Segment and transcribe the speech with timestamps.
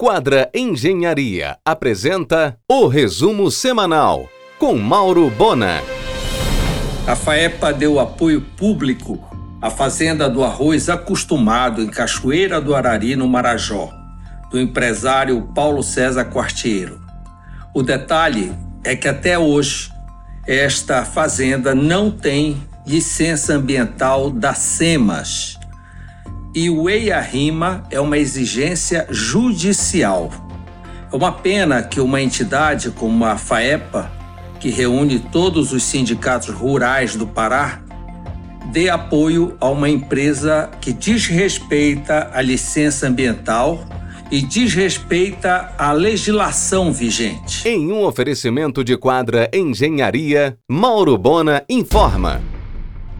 [0.00, 5.82] Quadra Engenharia apresenta o resumo semanal com Mauro Bona.
[7.04, 9.18] A FAEPA deu apoio público
[9.60, 13.90] à Fazenda do Arroz Acostumado em Cachoeira do Arari, no Marajó,
[14.52, 17.00] do empresário Paulo César Quartiero.
[17.74, 18.54] O detalhe
[18.84, 19.90] é que até hoje
[20.46, 22.56] esta fazenda não tem
[22.86, 25.57] licença ambiental da SEMAS,
[26.58, 30.28] e o EIA-RIMA é uma exigência judicial.
[31.12, 34.10] É uma pena que uma entidade como a FAEPA,
[34.58, 37.80] que reúne todos os sindicatos rurais do Pará,
[38.72, 43.86] dê apoio a uma empresa que desrespeita a licença ambiental
[44.28, 47.68] e desrespeita a legislação vigente.
[47.68, 52.57] Em um oferecimento de quadra Engenharia, Mauro Bona informa.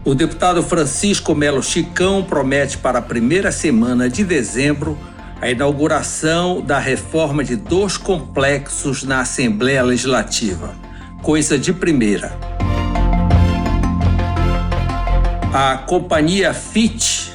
[0.05, 4.97] O deputado Francisco Melo Chicão promete para a primeira semana de dezembro
[5.41, 10.73] a inauguração da reforma de dois complexos na Assembleia Legislativa.
[11.21, 12.31] Coisa de primeira.
[15.53, 17.33] A companhia FIT,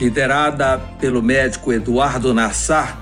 [0.00, 2.98] liderada pelo médico Eduardo Nassar,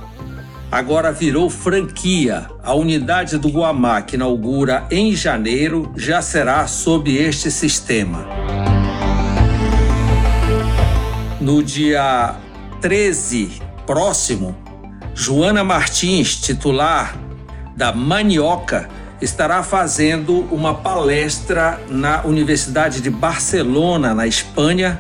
[0.73, 2.49] agora virou franquia.
[2.65, 8.46] A unidade do Guamá, que inaugura em janeiro, já será sob este sistema.
[11.39, 12.35] No dia
[12.81, 14.57] 13 próximo,
[15.15, 17.15] Joana Martins, titular
[17.77, 18.89] da Manioca,
[19.21, 24.99] estará fazendo uma palestra na Universidade de Barcelona, na Espanha,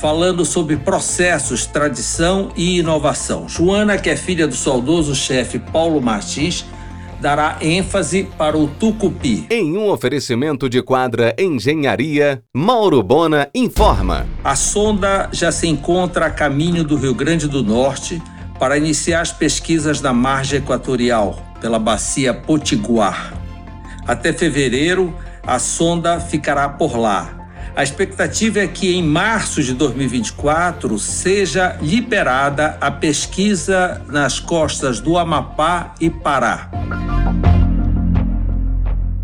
[0.00, 3.48] falando sobre processos, tradição e inovação.
[3.48, 6.64] Joana, que é filha do saudoso chefe Paulo Martins,
[7.20, 9.46] dará ênfase para o Tucupi.
[9.50, 14.26] Em um oferecimento de quadra Engenharia, Mauro Bona informa.
[14.42, 18.22] A sonda já se encontra a caminho do Rio Grande do Norte
[18.58, 23.34] para iniciar as pesquisas da margem equatorial pela bacia Potiguar.
[24.06, 25.14] Até fevereiro,
[25.46, 27.37] a sonda ficará por lá.
[27.78, 35.16] A expectativa é que em março de 2024 seja liberada a pesquisa nas costas do
[35.16, 36.68] Amapá e Pará.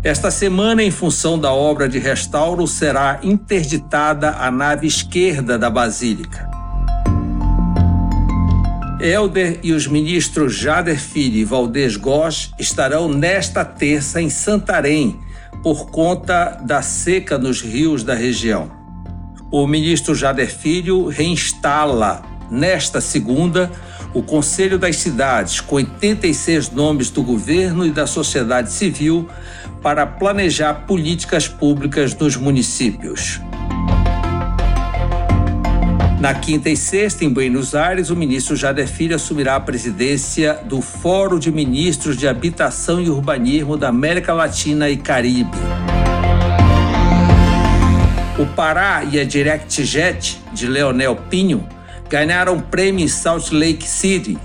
[0.01, 6.49] Esta semana, em função da obra de restauro, será interditada a nave esquerda da Basílica.
[9.01, 15.19] Helder e os ministros Jader Filho e Valdez Góes estarão nesta terça em Santarém
[15.61, 18.71] por conta da seca nos rios da região.
[19.51, 23.71] O ministro Jader Filho reinstala nesta segunda
[24.13, 29.27] o Conselho das Cidades, com 86 nomes do governo e da sociedade civil,
[29.81, 33.41] para planejar políticas públicas nos municípios.
[36.25, 40.81] Na quinta e sexta, em Buenos Aires, o ministro Jader Filho assumirá a presidência do
[40.81, 45.55] Fórum de Ministros de Habitação e Urbanismo da América Latina e Caribe.
[48.39, 51.63] O Pará e a DirectJet, de Leonel Pinho,
[52.09, 54.35] ganharam prêmio em Salt Lake City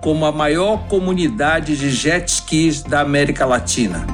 [0.00, 4.04] como a maior comunidade de jet skis da América Latina.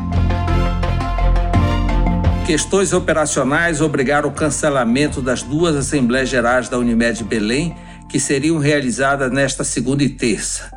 [2.48, 7.76] Questões operacionais obrigaram o cancelamento das duas Assembleias Gerais da Unimed Belém,
[8.08, 10.72] que seriam realizadas nesta segunda e terça.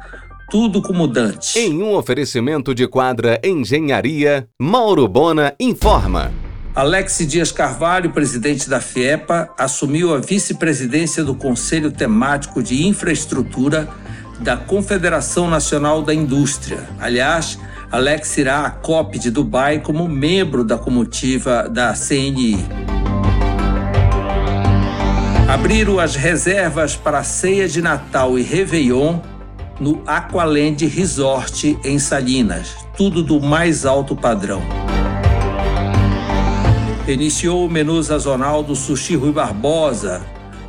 [0.50, 1.56] Tudo com mudantes.
[1.56, 6.34] Em um oferecimento de quadra Engenharia, Mauro Bona informa.
[6.76, 13.88] Alex Dias Carvalho, presidente da FIEPA, assumiu a vice-presidência do Conselho Temático de Infraestrutura
[14.42, 16.90] da Confederação Nacional da Indústria.
[17.00, 17.58] Aliás,
[17.92, 22.58] Alex irá à COP de Dubai como membro da comitiva da CNI.
[25.48, 29.20] Abriram as reservas para a ceia de Natal e Réveillon
[29.80, 34.62] no Aqualand Resort em Salinas, tudo do mais alto padrão
[37.12, 40.22] iniciou o menu sazonal do Sushi Rui Barbosa,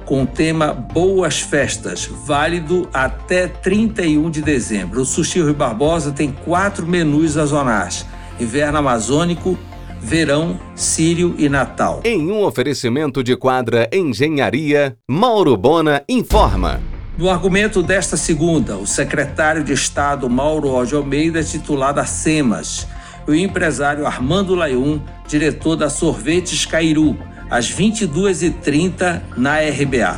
[0.04, 5.00] com o tema Boas Festas, válido até 31 de dezembro.
[5.00, 8.06] O Sushi Rui Barbosa tem quatro menus sazonais:
[8.38, 9.58] inverno amazônico,
[10.00, 12.00] verão, sírio e natal.
[12.04, 16.80] Em um oferecimento de quadra Engenharia, Mauro Bona informa.
[17.16, 22.88] No argumento desta segunda, o secretário de Estado Mauro Odio Almeida, titulado a SEMAS,
[23.28, 27.16] e o empresário Armando Laiun, diretor da Sorvetes Cairu,
[27.52, 30.16] às 22h30 na RBA.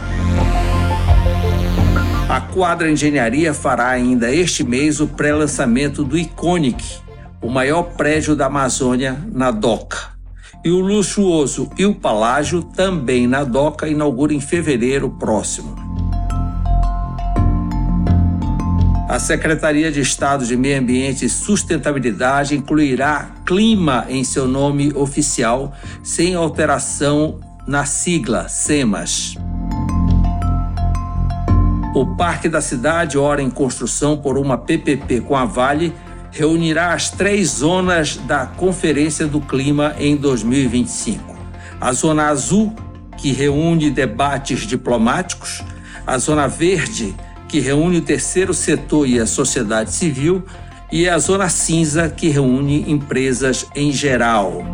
[2.28, 6.84] A Quadra Engenharia fará ainda este mês o pré-lançamento do Iconic,
[7.42, 10.14] o maior prédio da Amazônia na DOCA.
[10.64, 15.83] E o luxuoso e o Palágio, também na DOCA, inaugura em fevereiro próximo.
[19.14, 25.72] A Secretaria de Estado de Meio Ambiente e Sustentabilidade incluirá clima em seu nome oficial,
[26.02, 29.36] sem alteração na sigla SEMAS.
[31.94, 35.94] O Parque da Cidade, ora em construção por uma PPP com a Vale,
[36.32, 41.36] reunirá as três zonas da Conferência do Clima em 2025.
[41.80, 42.74] A Zona Azul,
[43.16, 45.62] que reúne debates diplomáticos,
[46.04, 47.14] a Zona Verde,
[47.48, 50.44] que reúne o terceiro setor e a sociedade civil,
[50.90, 54.64] e a Zona Cinza, que reúne empresas em geral.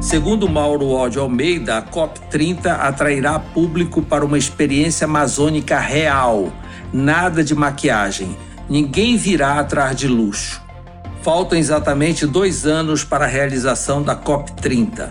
[0.00, 6.52] Segundo Mauro Ode Almeida, a COP30 atrairá público para uma experiência amazônica real.
[6.92, 8.36] Nada de maquiagem.
[8.68, 10.60] Ninguém virá atrás de luxo.
[11.22, 15.10] Faltam exatamente dois anos para a realização da COP30.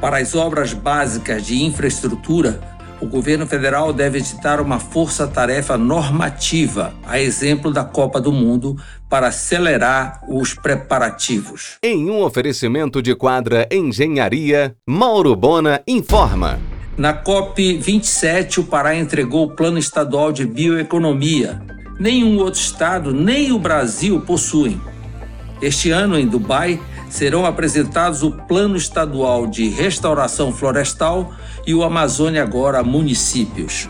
[0.00, 2.60] Para as obras básicas de infraestrutura,
[3.00, 8.76] o governo federal deve editar uma força-tarefa normativa, a exemplo da Copa do Mundo,
[9.08, 11.76] para acelerar os preparativos.
[11.82, 16.58] Em um oferecimento de quadra Engenharia, Mauro Bona informa.
[16.96, 21.60] Na COP 27, o Pará entregou o Plano Estadual de Bioeconomia.
[21.98, 24.80] Nenhum outro estado, nem o Brasil, possuem.
[25.60, 31.32] Este ano, em Dubai, serão apresentados o Plano Estadual de Restauração Florestal
[31.66, 33.88] e o Amazônia Agora Municípios.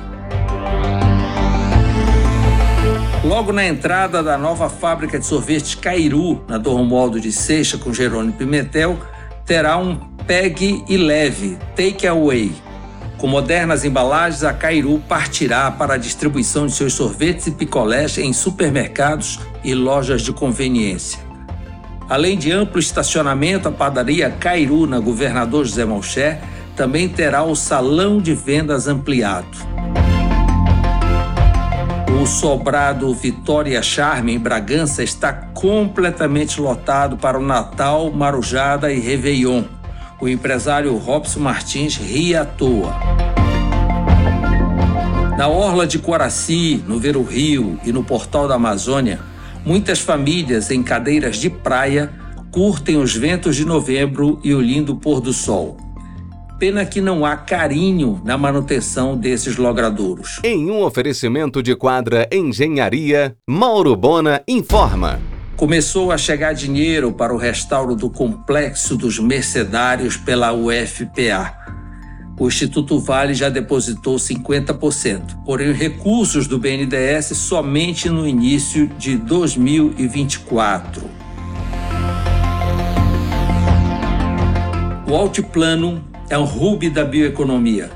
[3.24, 7.92] Logo na entrada da nova fábrica de sorvete Cairu, na Dom Romualdo de Seixa, com
[7.92, 8.98] Jerônimo Pimentel,
[9.46, 12.52] terá um PEG e leve, Take Away.
[13.16, 18.32] Com modernas embalagens, a Cairu partirá para a distribuição de seus sorvetes e picolés em
[18.32, 21.18] supermercados e lojas de conveniência.
[22.08, 26.38] Além de amplo estacionamento, a padaria Cairu, na Governador José Malcher,
[26.76, 29.58] também terá o salão de vendas ampliado.
[32.20, 39.64] O sobrado Vitória Charme em Bragança está completamente lotado para o Natal, Marujada e Réveillon.
[40.20, 42.94] O empresário Robson Martins ri à toa.
[45.36, 49.20] Na Orla de Coraci, no Ver o Rio e no Portal da Amazônia,
[49.64, 52.10] muitas famílias em cadeiras de praia
[52.50, 55.83] curtem os ventos de novembro e o lindo pôr do sol.
[56.64, 60.40] Pena que não há carinho na manutenção desses logradouros.
[60.42, 65.20] Em um oferecimento de quadra Engenharia, Mauro Bona informa.
[65.58, 71.54] Começou a chegar dinheiro para o restauro do Complexo dos Mercedários pela UFPA.
[72.40, 81.10] O Instituto Vale já depositou 50%, porém recursos do BNDES somente no início de 2024.
[85.06, 87.90] O Altiplano é um hub da bioeconomia.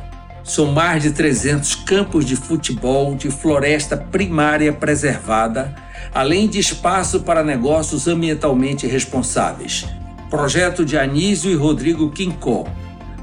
[0.44, 5.74] São mais de 300 campos de futebol de floresta primária preservada,
[6.14, 9.86] além de espaço para negócios ambientalmente responsáveis.
[10.30, 12.66] Projeto de Anísio e Rodrigo Quincó.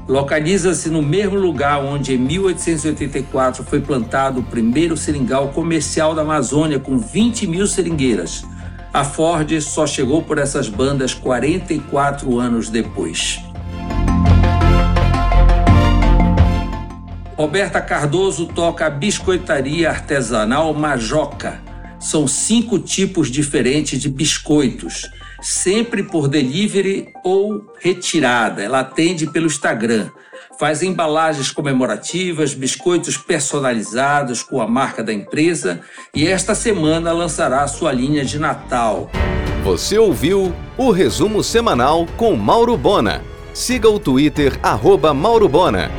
[0.08, 6.78] Localiza-se no mesmo lugar onde em 1884 foi plantado o primeiro seringal comercial da Amazônia
[6.78, 8.44] com 20 mil seringueiras.
[8.94, 13.45] A Ford só chegou por essas bandas 44 anos depois.
[17.36, 21.60] Roberta Cardoso toca a biscoitaria artesanal Majoca.
[22.00, 25.10] São cinco tipos diferentes de biscoitos,
[25.42, 28.62] sempre por delivery ou retirada.
[28.62, 30.08] Ela atende pelo Instagram.
[30.58, 35.80] Faz embalagens comemorativas, biscoitos personalizados com a marca da empresa
[36.14, 39.10] e esta semana lançará sua linha de Natal.
[39.62, 43.22] Você ouviu o resumo semanal com Mauro Bona.
[43.52, 45.90] Siga o Twitter, arroba Mauro Bona.